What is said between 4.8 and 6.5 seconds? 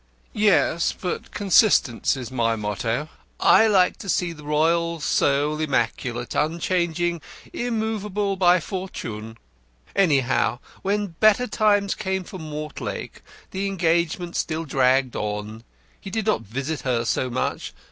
soul immaculate,